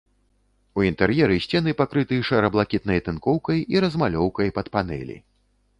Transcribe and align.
У 0.79 0.85
інтэр'еры 0.91 1.35
сцены 1.45 1.75
пакрыты 1.81 2.19
шэра-блакітнай 2.31 2.99
тынкоўкай 3.09 3.63
і 3.77 3.87
размалёўкай 3.87 4.47
пад 4.59 4.65
панэлі. 4.77 5.17